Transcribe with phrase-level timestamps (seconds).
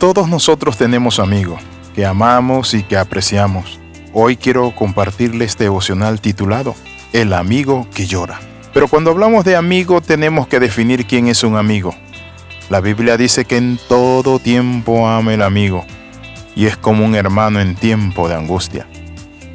[0.00, 1.60] Todos nosotros tenemos amigos
[1.94, 3.78] que amamos y que apreciamos.
[4.14, 6.74] Hoy quiero compartirle este devocional titulado
[7.12, 8.40] El amigo que llora.
[8.72, 11.94] Pero cuando hablamos de amigo tenemos que definir quién es un amigo.
[12.70, 15.84] La Biblia dice que en todo tiempo ama el amigo
[16.56, 18.86] y es como un hermano en tiempo de angustia.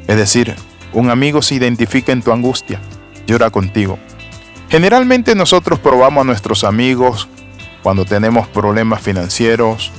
[0.06, 0.54] Es decir,
[0.92, 2.80] un amigo se identifica en tu angustia,
[3.26, 3.98] llora contigo.
[4.68, 7.28] Generalmente nosotros probamos a nuestros amigos
[7.82, 9.90] cuando tenemos problemas financieros,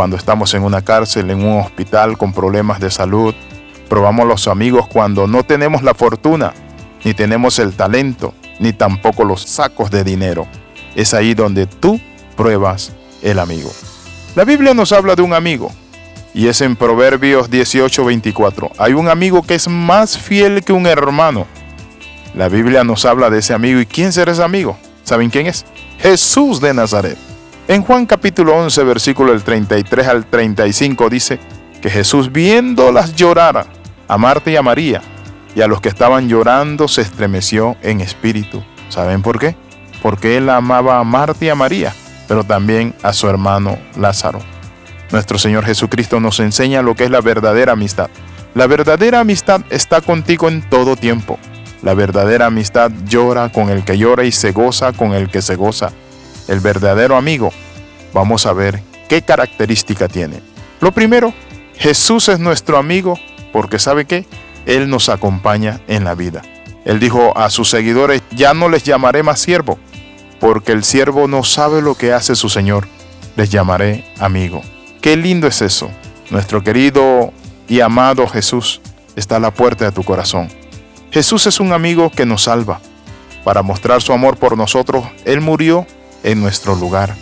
[0.00, 3.34] cuando estamos en una cárcel, en un hospital con problemas de salud.
[3.86, 6.54] Probamos los amigos cuando no tenemos la fortuna,
[7.04, 10.46] ni tenemos el talento, ni tampoco los sacos de dinero.
[10.94, 12.00] Es ahí donde tú
[12.34, 13.70] pruebas el amigo.
[14.36, 15.70] La Biblia nos habla de un amigo,
[16.32, 18.70] y es en Proverbios 18:24.
[18.78, 21.46] Hay un amigo que es más fiel que un hermano.
[22.34, 23.78] La Biblia nos habla de ese amigo.
[23.78, 24.78] ¿Y quién será ese amigo?
[25.04, 25.66] ¿Saben quién es?
[25.98, 27.18] Jesús de Nazaret.
[27.70, 31.38] En Juan capítulo 11, versículo del 33 al 35 dice
[31.80, 33.64] que Jesús viéndolas llorar
[34.08, 35.00] a Marta y a María
[35.54, 38.60] y a los que estaban llorando se estremeció en espíritu.
[38.88, 39.54] ¿Saben por qué?
[40.02, 41.94] Porque él amaba a Marta y a María,
[42.26, 44.40] pero también a su hermano Lázaro.
[45.12, 48.10] Nuestro Señor Jesucristo nos enseña lo que es la verdadera amistad.
[48.52, 51.38] La verdadera amistad está contigo en todo tiempo.
[51.84, 55.54] La verdadera amistad llora con el que llora y se goza con el que se
[55.54, 55.92] goza.
[56.50, 57.52] El verdadero amigo,
[58.12, 60.40] vamos a ver qué característica tiene.
[60.80, 61.32] Lo primero,
[61.76, 63.16] Jesús es nuestro amigo
[63.52, 64.26] porque sabe que
[64.66, 66.42] Él nos acompaña en la vida.
[66.84, 69.78] Él dijo a sus seguidores, ya no les llamaré más siervo,
[70.40, 72.88] porque el siervo no sabe lo que hace su Señor.
[73.36, 74.60] Les llamaré amigo.
[75.00, 75.88] Qué lindo es eso.
[76.30, 77.32] Nuestro querido
[77.68, 78.80] y amado Jesús
[79.14, 80.48] está a la puerta de tu corazón.
[81.12, 82.80] Jesús es un amigo que nos salva.
[83.44, 85.86] Para mostrar su amor por nosotros, Él murió
[86.22, 87.14] en nuestro lugar.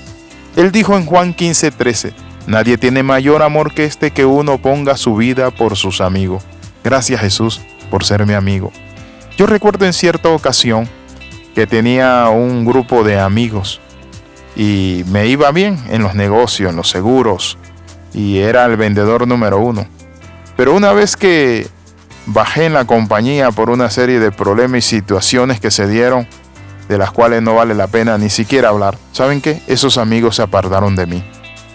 [0.57, 2.13] Él dijo en Juan 15:13,
[2.49, 6.43] Nadie tiene mayor amor que este que uno ponga su vida por sus amigos.
[6.83, 7.61] Gracias Jesús
[7.91, 8.73] por ser mi amigo.
[9.37, 10.89] Yo recuerdo en cierta ocasión
[11.55, 13.81] que tenía un grupo de amigos
[14.57, 17.59] y me iba bien en los negocios, en los seguros
[18.15, 19.87] y era el vendedor número uno.
[20.57, 21.69] Pero una vez que
[22.27, 26.27] bajé en la compañía por una serie de problemas y situaciones que se dieron,
[26.89, 28.97] de las cuales no vale la pena ni siquiera hablar.
[29.13, 29.63] ¿Saben qué?
[29.67, 31.23] Esos amigos se apartaron de mí.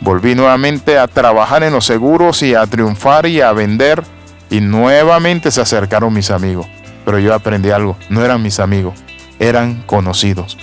[0.02, 4.04] Volví nuevamente a trabajar en los seguros y a triunfar y a vender
[4.50, 6.68] y nuevamente se acercaron mis amigos.
[7.06, 8.96] Pero yo aprendí algo, no eran mis amigos,
[9.40, 10.58] eran conocidos.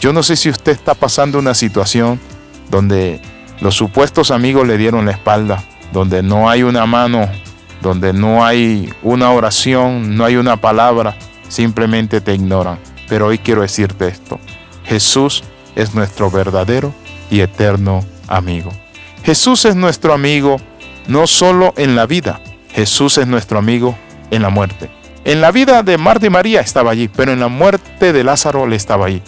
[0.00, 2.18] Yo no sé si usted está pasando una situación
[2.70, 3.20] donde
[3.60, 7.28] los supuestos amigos le dieron la espalda, donde no hay una mano
[7.82, 11.16] donde no hay una oración, no hay una palabra,
[11.48, 12.78] simplemente te ignoran.
[13.12, 14.40] Pero hoy quiero decirte esto.
[14.86, 15.44] Jesús
[15.76, 16.94] es nuestro verdadero
[17.30, 18.72] y eterno amigo.
[19.22, 20.56] Jesús es nuestro amigo
[21.08, 22.40] no solo en la vida,
[22.70, 23.98] Jesús es nuestro amigo
[24.30, 24.88] en la muerte.
[25.26, 28.66] En la vida de Marta y María estaba allí, pero en la muerte de Lázaro
[28.66, 29.20] le estaba allí.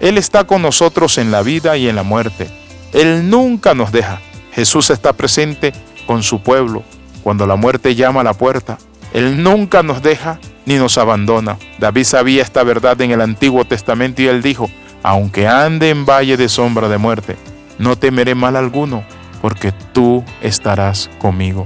[0.00, 2.48] Él está con nosotros en la vida y en la muerte.
[2.94, 4.22] Él nunca nos deja.
[4.52, 5.74] Jesús está presente
[6.06, 6.82] con su pueblo,
[7.22, 8.78] cuando la muerte llama a la puerta.
[9.12, 11.56] Él nunca nos deja ni nos abandona.
[11.78, 14.70] David sabía esta verdad en el Antiguo Testamento y él dijo,
[15.02, 17.36] aunque ande en valle de sombra de muerte,
[17.78, 19.02] no temeré mal alguno,
[19.40, 21.64] porque tú estarás conmigo.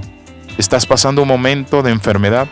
[0.57, 2.47] ¿Estás pasando un momento de enfermedad?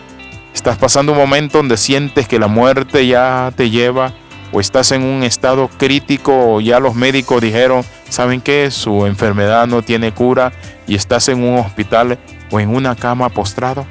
[0.53, 4.11] ¿Estás pasando un momento donde sientes que la muerte ya te lleva?
[4.51, 8.71] ¿O estás en un estado crítico o ya los médicos dijeron, ¿saben qué?
[8.71, 10.51] Su enfermedad no tiene cura
[10.85, 12.19] y estás en un hospital
[12.49, 13.85] o en una cama postrado,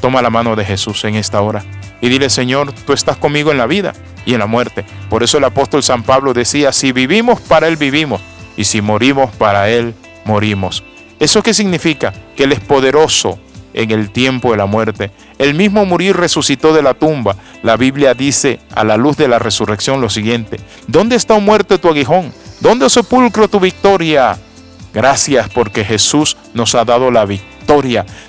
[0.00, 1.62] toma la mano de Jesús en esta hora
[2.00, 3.92] y dile, Señor, tú estás conmigo en la vida
[4.24, 4.84] y en la muerte.
[5.08, 8.20] Por eso el apóstol San Pablo decía, si vivimos, para Él vivimos,
[8.56, 9.94] y si morimos, para Él
[10.24, 10.82] morimos.
[11.18, 12.12] ¿Eso qué significa?
[12.36, 13.38] Que Él es poderoso
[13.74, 15.10] en el tiempo de la muerte.
[15.38, 17.36] El mismo morir resucitó de la tumba.
[17.62, 21.88] La Biblia dice a la luz de la resurrección lo siguiente, ¿dónde está muerte tu
[21.88, 22.32] aguijón?
[22.60, 24.38] ¿Dónde sepulcro tu victoria?
[24.92, 27.48] Gracias porque Jesús nos ha dado la victoria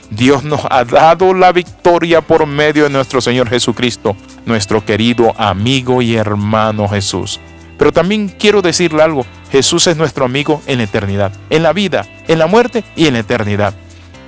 [0.09, 6.01] Dios nos ha dado la victoria por medio de nuestro Señor Jesucristo, nuestro querido amigo
[6.01, 7.39] y hermano Jesús.
[7.77, 12.05] Pero también quiero decirle algo, Jesús es nuestro amigo en la eternidad, en la vida,
[12.27, 13.73] en la muerte y en la eternidad.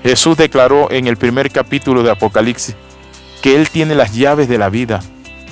[0.01, 2.75] Jesús declaró en el primer capítulo de Apocalipsis
[3.41, 5.01] que Él tiene las llaves de la vida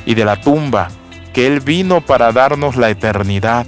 [0.06, 0.88] y de la tumba,
[1.34, 3.68] que Él vino para darnos la eternidad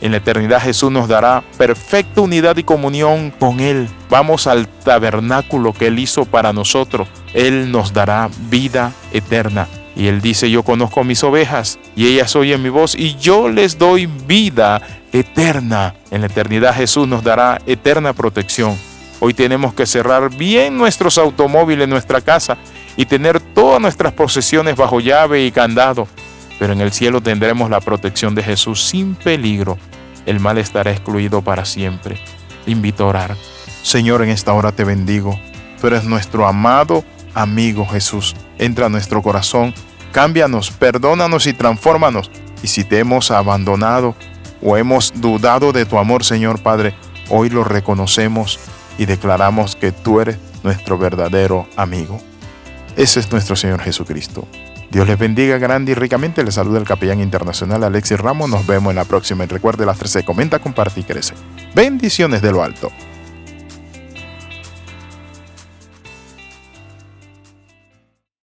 [0.00, 3.88] en la eternidad Jesús nos dará perfecta unidad y comunión con Él.
[4.08, 7.08] Vamos al tabernáculo que Él hizo para nosotros.
[7.34, 9.68] Él nos dará vida eterna.
[9.96, 13.76] Y él dice, yo conozco mis ovejas y ellas oyen mi voz y yo les
[13.76, 14.80] doy vida
[15.12, 15.94] eterna.
[16.10, 18.78] En la eternidad Jesús nos dará eterna protección.
[19.18, 22.56] Hoy tenemos que cerrar bien nuestros automóviles, nuestra casa
[22.96, 26.08] y tener todas nuestras posesiones bajo llave y candado.
[26.60, 29.78] Pero en el cielo tendremos la protección de Jesús sin peligro.
[30.26, 32.20] El mal estará excluido para siempre.
[32.66, 33.36] invito a orar.
[33.82, 35.40] Señor, en esta hora te bendigo.
[35.80, 37.02] Tú eres nuestro amado
[37.34, 38.36] amigo Jesús.
[38.58, 39.72] Entra a nuestro corazón,
[40.12, 42.30] cámbianos, perdónanos y transfórmanos.
[42.62, 44.14] Y si te hemos abandonado
[44.60, 46.94] o hemos dudado de tu amor, Señor Padre,
[47.30, 48.60] hoy lo reconocemos
[48.98, 52.20] y declaramos que tú eres nuestro verdadero amigo.
[52.96, 54.46] Ese es nuestro Señor Jesucristo.
[54.90, 56.42] Dios les bendiga grande y ricamente.
[56.42, 58.50] Les saluda el capellán internacional Alexis Ramos.
[58.50, 59.44] Nos vemos en la próxima.
[59.44, 60.24] Y recuerde las 13.
[60.24, 61.34] Comenta, comparte y crece.
[61.74, 62.90] Bendiciones de lo alto.